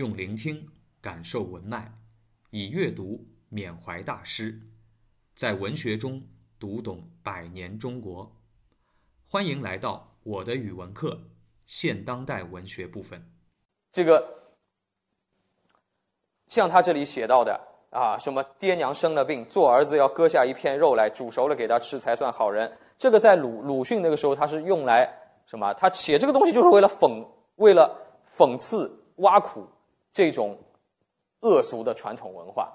[0.00, 0.66] 用聆听
[1.02, 1.92] 感受文脉，
[2.48, 4.58] 以阅读缅怀大师，
[5.34, 6.22] 在文学中
[6.58, 8.34] 读懂百年中国。
[9.28, 11.20] 欢迎来到我的语文课
[11.66, 13.22] 现当代文学部分。
[13.92, 14.26] 这个
[16.48, 17.60] 像他这里写到的
[17.90, 22.74] 啊，什么爹娘生了病，做儿子要割下一片肉来煮熟了给他吃才算好人。
[22.96, 25.06] 这个在鲁鲁迅那个时候，他是用来
[25.44, 25.74] 什么？
[25.74, 27.22] 他写这个东西就是为了讽，
[27.56, 27.94] 为了
[28.34, 29.68] 讽刺、挖苦
[30.12, 30.56] 这种
[31.40, 32.72] 恶俗的传统文化，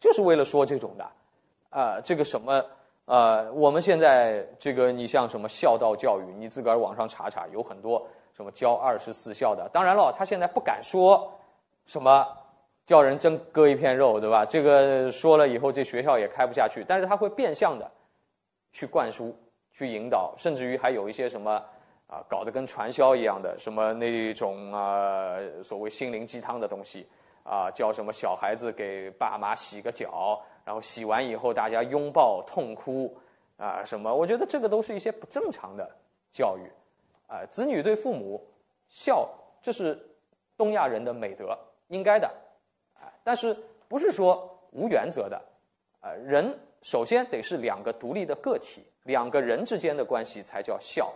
[0.00, 1.10] 就是为了说这种的
[1.70, 2.64] 啊，这个什么
[3.04, 9.68] 呃，我们现在这个你像什么孝道教育，你自个儿网上查查，有很多什么教二十四孝的。
[9.72, 11.32] 当然了，他现在不敢说
[11.86, 12.26] 什么。
[12.86, 14.44] 叫人真割一片肉，对吧？
[14.44, 16.84] 这个说了以后，这学校也开不下去。
[16.86, 17.90] 但是他会变相的
[18.74, 19.34] 去灌输、
[19.72, 21.64] 去引导，甚至于还有一些什么
[22.06, 27.08] 啊，搞得跟传销一样的什么那种啊，所谓心灵鸡汤的东西
[27.42, 33.16] 啊，叫什么小孩子给爸妈洗个脚，然后洗完以后大家拥抱痛哭
[33.56, 34.14] 啊，什么？
[34.14, 35.88] 我觉得这个都是一些不正常的
[36.30, 36.70] 教育
[37.26, 37.44] 啊。
[37.50, 38.44] 子女对父母
[38.88, 39.28] 孝，
[39.62, 39.98] 这是
[40.56, 42.26] 东亚人的美德，应该的。
[42.94, 43.56] 啊但是
[43.88, 45.42] 不是说无原则的，
[46.00, 51.12] 啊，人首先得是两个独立的个体，两个人之间的关系才叫孝，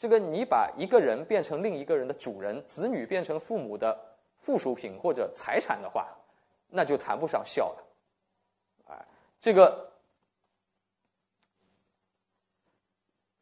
[0.00, 3.94] 这个你把一个人变成另一个人的主人，子女变成父母的
[4.38, 6.08] 附属品或者财产的话，
[6.70, 7.84] 那就谈不上孝了，
[8.88, 9.04] 啊，
[9.42, 9.90] 这个，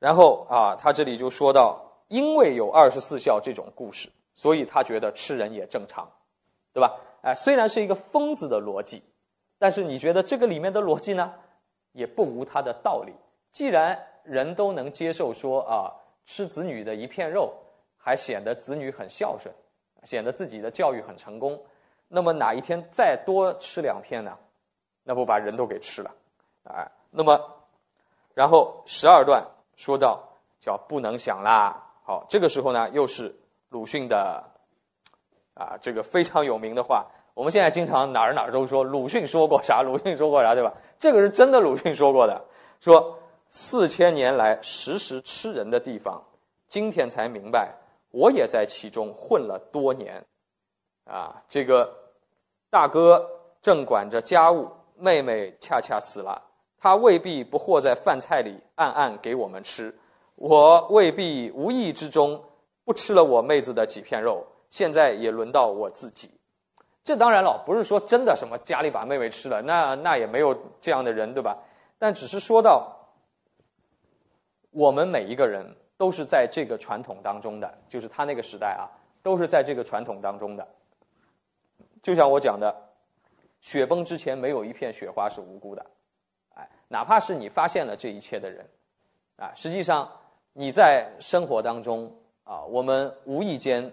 [0.00, 6.10] 然后啊，他这里就说到，因为有二十四孝这种故事，所以他觉得吃人也正常，
[6.72, 6.98] 对吧？
[7.22, 9.00] 哎，虽然是一个疯子的逻辑，
[9.60, 11.32] 但是你觉得这个里面的逻辑呢，
[11.92, 13.12] 也不无他的道理。
[13.52, 15.94] 既然人都能接受说啊，
[16.28, 17.50] 吃子女的一片肉，
[17.96, 19.52] 还显得子女很孝顺，
[20.04, 21.58] 显得自己的教育很成功，
[22.06, 24.36] 那么哪一天再多吃两片呢？
[25.02, 26.14] 那不把人都给吃了？
[26.64, 27.40] 哎，那么，
[28.34, 29.42] 然后十二段
[29.74, 30.22] 说到
[30.60, 31.74] 叫不能想啦。
[32.04, 33.34] 好，这个时候呢，又是
[33.70, 34.44] 鲁迅的。
[35.54, 37.04] 啊，这个非常有名的话，
[37.34, 40.72] 我们现在经常哪儿哪儿都说鲁迅说过啥，鲁迅说过啥，对吧？
[41.00, 42.44] 这个是真的，鲁迅说过的，
[42.78, 43.18] 说
[43.50, 46.22] 四千年来时时吃人的地方，
[46.68, 47.74] 今天才明白，
[48.10, 50.24] 我也在其中混了多年。
[51.04, 51.90] 啊，这个
[52.68, 53.26] 大哥
[53.62, 56.42] 正管着家务，妹妹恰恰死了，
[56.78, 59.92] 他未必不和在饭菜里暗暗给我们吃，
[60.34, 62.44] 我未必无意之中
[62.84, 64.46] 不吃了我妹子的几片肉。
[64.70, 66.30] 现在也轮到我自己，
[67.02, 71.56] 这当然了，不是说真的什么家里把妹妹吃了，那那也没有这样的人，对吧？
[71.98, 72.94] 但只是说到，
[74.70, 78.88] 我们每一个人都是在这个传统当中的，就是他那个时代啊，
[79.22, 80.66] 都是在这个传统当中的。
[82.02, 82.74] 就像我讲的，
[83.60, 85.84] 雪崩之前没有一片雪花是无辜的，
[86.54, 88.66] 哎，哪怕是你发现了这一切的人，
[89.36, 90.10] 啊，实际上
[90.54, 92.10] 你在生活当中
[92.44, 93.92] 啊，我们无意间。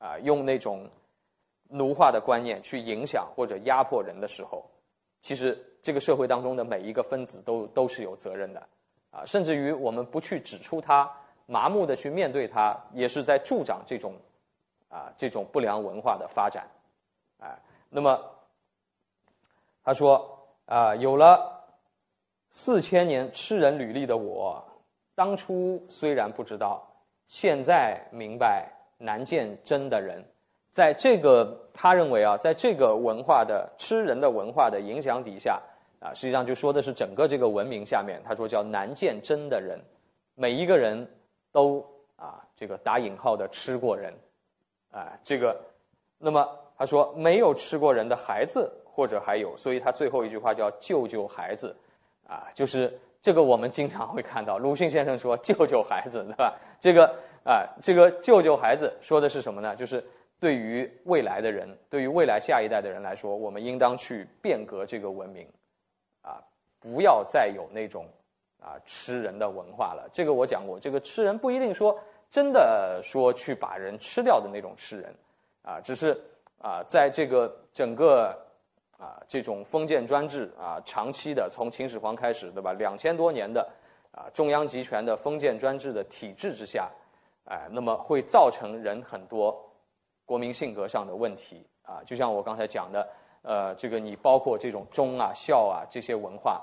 [0.00, 0.88] 啊，用那种
[1.70, 4.64] 奴化的观念去影响或者压迫人的时候，
[5.22, 8.64] 其实这个社会当中的每一个分子都都是有责任的，
[9.10, 11.10] 啊，甚至于我们不去指出他，
[11.50, 14.14] 麻木的去面对它，也是在助长这种
[14.88, 16.68] 啊这种不良文化的发展，
[17.40, 18.22] 啊，那么
[19.82, 21.64] 他说啊，有了
[22.50, 24.62] 四千年吃人履历的我，
[25.14, 26.86] 当初虽然不知道，
[27.26, 28.70] 现在明白。
[29.00, 30.20] 难见真的人，
[30.72, 35.62] 在这个他认为啊，在这个文化的吃人的文化的影响底下
[36.00, 39.80] 啊，实际上就说的是整个这个文明下面，他说叫难见真的人，
[40.34, 41.08] 每一个人
[41.52, 41.84] 都
[42.16, 44.12] 啊这个打引号的吃过人，
[44.90, 45.58] 啊这个，
[46.18, 51.76] 那么他说没有吃过人的孩子或者还有，所以他最后一句话叫救救孩子，
[52.26, 56.56] 啊就是这个我们经常会看到鲁迅先生说救救孩子，对吧？
[56.80, 57.14] 这个。
[57.44, 59.74] 啊，这个救救孩子说的是什么呢？
[59.74, 60.04] 就是
[60.38, 65.48] 对于未来的人，对于未来下一代的人来说，我们应当去变革这个文明，
[66.20, 66.42] 啊，
[66.78, 68.06] 不要再有那种
[68.60, 70.08] 啊吃人的文化了。
[70.12, 71.98] 这个我讲过，这个吃人不一定说
[72.30, 75.14] 真的说去把人吃掉的那种吃人，
[75.62, 76.20] 啊，只是
[76.60, 78.36] 啊，在这个整个
[78.98, 82.72] 啊这种封建专制啊长期的从秦始皇开始，对吧？
[82.72, 83.68] 两千多年的
[84.12, 86.90] 啊中央集权的封建专制的体制之下。
[87.50, 89.58] 哎，那么会造成人很多
[90.26, 93.08] 国民性格上的问题啊，就像我刚才讲的，
[93.40, 96.62] 呃，这个你包括这种忠啊、孝啊这些文化，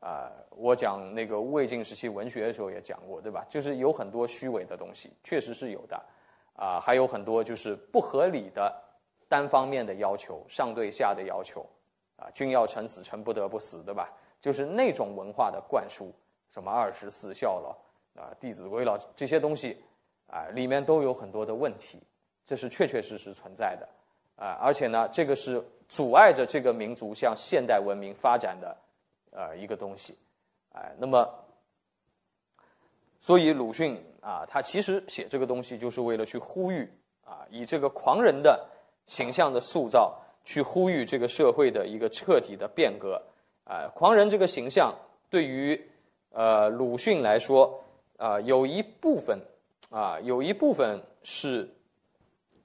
[0.00, 3.46] 啊，我讲那个魏晋时期文学的时候也讲过，对吧？
[3.48, 6.02] 就是有很多虚伪的东西，确实是有的，
[6.54, 8.74] 啊，还有很多就是不合理的
[9.28, 11.64] 单方面的要求，上对下的要求，
[12.16, 14.10] 啊，君要臣死，臣不得不死，对吧？
[14.40, 16.10] 就是那种文化的灌输，
[16.50, 17.76] 什么二十四孝了，
[18.22, 19.84] 啊，弟子规了，这些东西，
[20.28, 22.02] 啊，里面都有很多的问题，
[22.46, 23.86] 这是确确实实存在的，
[24.36, 28.74] 啊，而且呢，这个是阻碍着这个民族向现代文明发展的，
[29.30, 30.16] 呃，一个东西，
[30.72, 31.28] 哎，那么，
[33.20, 36.90] 所以鲁迅啊，他其实写这个东西就是为了去呼吁
[37.24, 38.68] 啊，以这个狂人的
[39.06, 43.22] 形象的塑造，去呼吁这个社会的一个彻底的变革。
[43.64, 44.92] 啊，狂人这个形象
[45.28, 45.80] 对于
[46.30, 47.80] 呃鲁迅来说
[48.16, 49.38] 啊，有一部分
[49.90, 51.72] 啊，有一部分是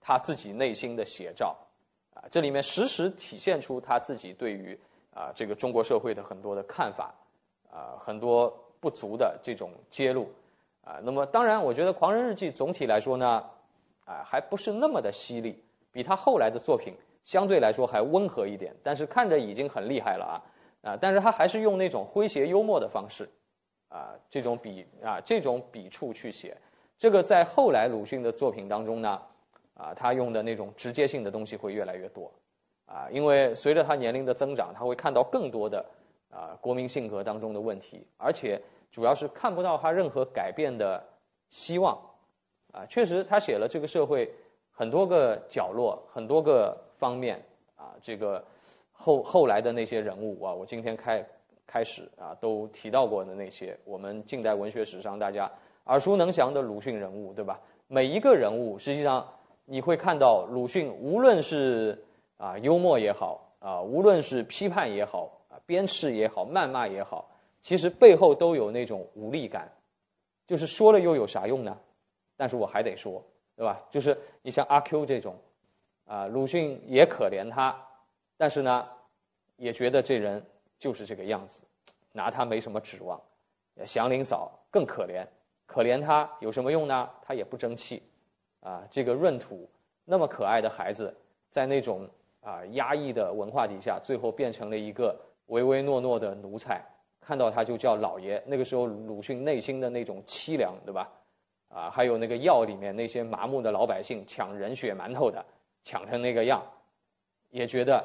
[0.00, 1.56] 他自己内心的写照
[2.14, 4.76] 啊，这里面时时体现出他自己对于
[5.18, 7.12] 啊这个中国社会的很多的看法
[7.72, 10.30] 啊，很多不足的这种揭露
[10.84, 11.00] 啊。
[11.02, 13.44] 那么，当然，我觉得《狂人日记》总体来说呢，
[14.04, 15.60] 啊，还不是那么的犀利，
[15.90, 16.94] 比他后来的作品
[17.24, 20.36] 相对来说还温和一点，但是看着已经很厉害了啊。
[20.82, 23.28] 啊，但是他还是用那种诙谐幽默的方式，
[23.88, 26.56] 啊，这种笔啊，这种笔触去写，
[26.96, 29.20] 这个在后来鲁迅的作品当中呢，
[29.74, 32.32] 啊，他用的那种直接性的东西会越来越多，
[32.88, 35.84] 啊，因为随着他年龄的增长，他会看到更多的
[36.30, 41.00] 啊国民性格当中的问题，而且主要是看不到他任何改变的
[41.50, 41.96] 希望，
[42.72, 44.28] 啊，确实他写了这个社会
[44.72, 47.40] 很多个角落，很多个方面，
[47.76, 48.42] 啊，这个。
[49.00, 51.24] 后后来的那些人物啊，我今天开
[51.64, 55.48] 开始啊，都提到过的那些，我们近代文学史上大家
[55.84, 57.60] 耳熟能详的鲁迅人物，对吧？
[57.86, 59.24] 每一个人物，实际上
[59.66, 61.96] 你会看到鲁迅，无论是
[62.38, 67.30] 啊幽默也好啊，无论是批判也好啊，鞭笞也好，谩骂也好，
[67.60, 69.70] 其实背后都有那种无力感，
[70.46, 71.78] 就是说了又有啥用呢？
[72.36, 73.22] 但是我还得说，
[73.54, 73.84] 对吧？
[73.90, 75.36] 就是你像阿 Q 这种，
[76.06, 77.76] 啊，鲁迅也可怜他。
[78.36, 78.88] 但是呢，
[79.56, 80.40] 也觉得这人
[80.78, 81.64] 就是这个样子，
[82.12, 83.20] 拿他没什么指望。
[83.84, 85.26] 祥林嫂更可怜，
[85.66, 87.10] 可怜他有什么用呢？
[87.20, 88.00] 他也不争气，
[88.60, 89.68] 啊，这个闰土
[90.04, 91.12] 那么可爱的孩子，
[91.50, 92.08] 在那种
[92.40, 96.84] 啊压抑的文化底下，最后变成了一个唯唯诺诺的奴才。
[97.20, 98.42] 看到他就叫老爷。
[98.46, 101.10] 那个时候鲁迅内心的那种凄凉，对吧？
[101.68, 105.44] 啊，还有那个药里面那些麻木的老百姓抢人血馒头的，
[105.84, 106.62] 抢成那个样，
[107.50, 108.04] 也觉得。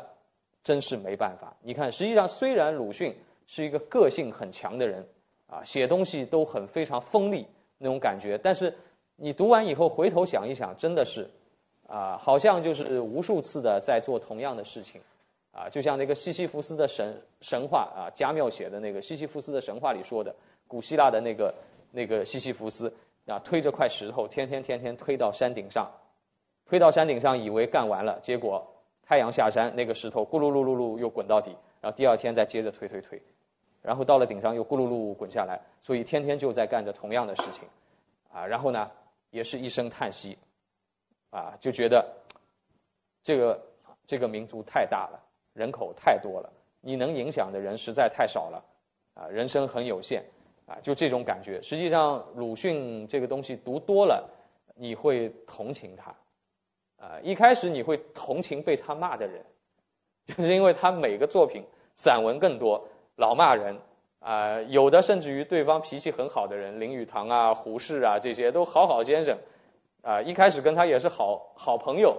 [0.63, 1.53] 真是没办法。
[1.61, 3.13] 你看，实际上虽然鲁迅
[3.47, 5.05] 是一个个性很强的人，
[5.45, 7.45] 啊，写东西都很非常锋利
[7.77, 8.73] 那种感觉，但是
[9.17, 11.29] 你读完以后回头想一想，真的是，
[11.93, 14.99] 啊，好像就是无数次的在做同样的事情，
[15.51, 20.33] 啊，就像那个西西弗斯的神神话啊，加缪写的那个西西弗斯的神话里说的，
[20.67, 21.53] 古希腊的那个
[21.91, 22.91] 那个西西弗斯
[23.27, 25.87] 啊，推着块石头，天天天天推到山顶上，
[26.65, 28.67] 推到山顶上以为干完了，结果。
[29.05, 31.51] 太阳下山，那个石头咕噜噜噜噜又滚到底，
[31.81, 33.21] 然后第二天再接着推推推，
[33.81, 37.67] 然后到了顶上又咕噜噜滚下来，所以天天就在干着同样的事情，
[38.31, 38.89] 啊，然后呢，
[39.29, 40.37] 也是一声叹息，
[41.33, 42.07] 啊，就觉得
[43.23, 43.59] 这个
[44.05, 45.19] 这个民族太大了，
[45.53, 48.63] 人口太多了，你能影响的人实在太少了，
[49.15, 50.21] 啊，人生很有限，
[50.67, 51.59] 啊，就这种感觉。
[51.63, 54.29] 实际上，鲁迅这个东西读多了，
[54.75, 56.13] 你会同情他。
[56.97, 59.43] 啊，一开始你会同情被他骂的人，
[60.27, 61.63] 就是因为他每个作品
[61.95, 63.75] 散文更多，老骂人
[64.19, 69.37] 啊，有的甚至于对方脾气很好的人，林语堂啊、胡适啊这些都好好先生，
[70.03, 72.15] 啊，一开始跟他也是好好朋友，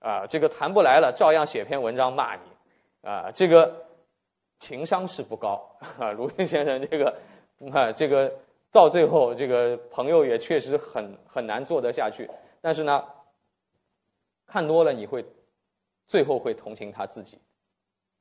[0.00, 3.72] 啊，这个谈不来了，照样写篇文章骂你，啊，这个
[4.58, 5.64] 情商是不高
[6.00, 7.16] 啊，鲁迅先生这个
[7.72, 8.32] 啊，这个
[8.72, 12.28] 到最后这个朋友也确实很很难做得下去，
[12.60, 13.04] 但是呢。
[14.50, 15.22] 看多了，你会
[16.06, 17.38] 最后会同情他自己，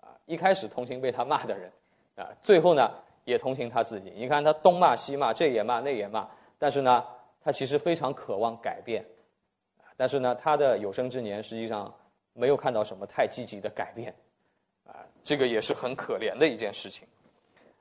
[0.02, 1.72] 啊，一开始同情被他骂的人，
[2.18, 2.92] 啊，最后呢
[3.24, 4.12] 也同情他自己。
[4.14, 6.28] 你看他东骂西骂，这也骂那也骂，
[6.60, 7.02] 但是呢，
[7.48, 9.06] 他其实非常渴望改变，
[9.96, 11.96] 但是呢，他的有生之年实际上
[12.34, 14.14] 没有看到什么太积极的改变，
[14.86, 17.08] 啊，这个也是很可怜的一件事情，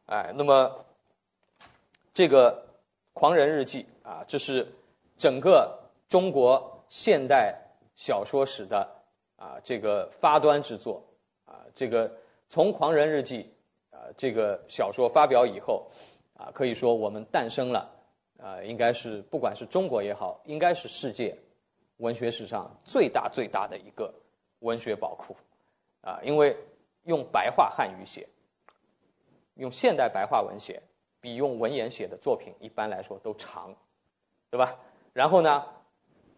[0.06, 0.72] 哎，那么
[2.14, 2.52] 这个
[3.12, 4.72] 《狂人日记》啊，这是
[5.18, 5.76] 整个
[6.08, 7.60] 中国现代。
[7.96, 8.88] 小说史的
[9.36, 11.02] 啊，这个发端之作
[11.44, 12.08] 啊，这个
[12.48, 13.52] 从《狂人日记》
[13.96, 15.90] 啊这个小说发表以后
[16.38, 17.90] 啊，可以说我们诞生了
[18.38, 21.36] 呃，应该是不管是中国也好，应该是世界
[21.98, 24.12] 文学史上最大最大的一个
[24.60, 25.36] 文学宝库
[26.02, 26.56] 啊，因为
[27.04, 28.28] 用白话汉语写，
[29.54, 30.82] 用现代白话文写，
[31.20, 33.74] 比用文言写的作品一般来说都长，
[34.50, 34.76] 对吧？
[35.12, 35.64] 然后呢？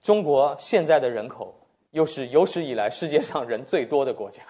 [0.01, 1.53] 中国现在的人口
[1.91, 4.45] 又是有史以来世界上人最多的国家，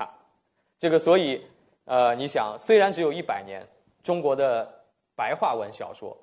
[0.79, 1.43] 这个所以，
[1.87, 3.67] 呃，你想，虽然只有一百年，
[4.03, 4.71] 中国的
[5.17, 6.15] 白话文小说，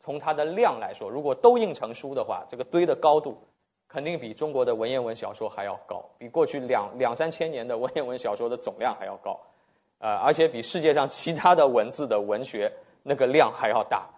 [0.00, 3.38] 从它的量来说，如果都印成书的话，这个堆的高度，
[3.86, 9.38] 肯定比中国的文言文小说还要高，比过去两两三千年的文言文小说的总量还要高，
[9.98, 14.08] 呃，而且比世界上其他的文字的文学那个量还要大，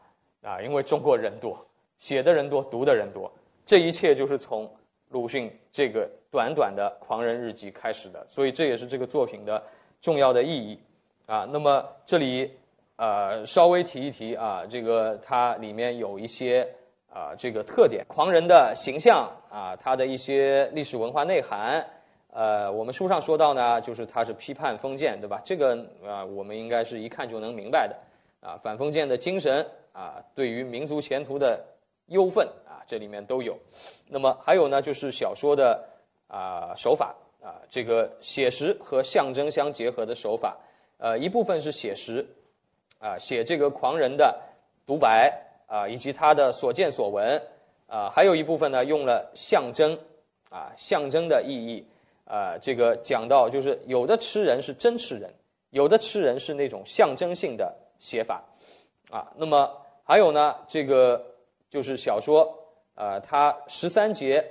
[0.43, 1.59] 啊，因为中国人多，
[1.99, 3.31] 写的人多，读的人多。
[3.67, 4.73] 这一切就是从
[5.11, 9.63] 鲁迅这个短短的《狂人日记》开始的，所以这也是这个作品的
[10.01, 10.79] 重要的意义
[11.27, 11.47] 啊。
[11.51, 12.57] 那么这里
[13.03, 16.65] 呃稍微提一提啊，这个它里面有一些
[17.13, 21.85] 啊这个特点，狂人的形象啊，他的一些历史文化内涵。
[22.31, 25.43] 呃，我们书上说到呢，就是他是批判封建，对吧？
[25.45, 27.97] 这个啊，我们应该是一看就能明白的
[28.41, 31.61] 啊，反封建的精神啊，对于民族前途的
[32.07, 32.87] 忧愤啊。
[32.87, 33.59] 这里面都有，
[34.09, 35.85] 那么还有呢，就是小说的
[36.29, 40.57] 啊手法啊，这个写实和象征相结合的手法，
[40.99, 42.25] 呃，一部分是写实，
[43.03, 44.41] 啊，写这个狂人的
[44.87, 45.31] 独白
[45.67, 47.43] 啊，以及他的所见所闻
[47.89, 49.99] 啊，还有一部分呢，用了象征
[50.49, 51.85] 啊，象征的意义
[52.25, 55.29] 啊，这个讲到就是有的吃人是真吃人，
[55.71, 58.43] 有的吃人是那种象征性的写法
[59.11, 59.71] 啊，那么
[60.05, 61.23] 还有呢，这个
[61.69, 62.57] 就是小说。
[62.95, 64.45] 啊，他十三节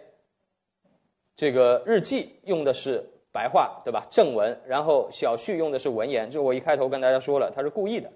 [1.35, 4.07] 这个日记用的是白话，对吧？
[4.09, 6.27] 正文，然后小序用的是文言。
[6.27, 8.11] 就我一开头跟大家说了，他是故意的，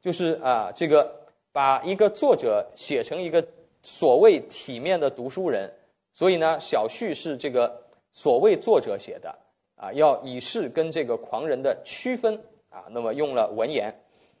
[0.00, 1.10] 就是啊，这个
[1.52, 3.46] 把一个作者写成一个
[3.82, 5.72] 所谓体面的读书人，
[6.12, 7.80] 所以呢，小序是这个
[8.12, 9.34] 所谓作者写的
[9.76, 12.34] 啊，要以示跟这个狂人的区分
[12.68, 13.94] 啊，那么用了文言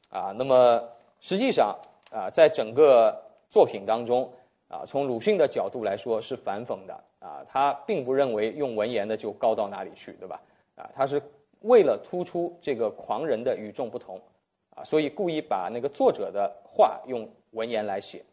[0.08, 0.82] 啊，那么
[1.20, 1.76] 实际上
[2.10, 4.30] 啊，在整个作品当中。
[4.70, 10.40] 啊，从鲁迅的角度来说是反讽的啊，他并不认为用文言的就高到哪里去，对吧？
[10.76, 11.20] 啊，他是
[11.62, 14.20] 为了突出这个狂人的与众不同，
[14.76, 18.24] 啊，所以故意把那个作者的话用文言来写，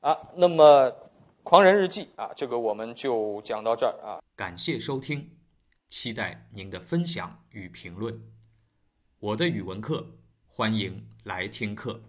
[0.00, 0.90] 啊，那么
[1.42, 4.20] 《狂人日记》啊，这个我们就讲到这儿啊。
[4.36, 5.30] 感谢收听，
[5.88, 8.20] 期待您的分享与评论。
[9.20, 10.06] 我的语文课，
[10.46, 12.00] 欢迎来听课。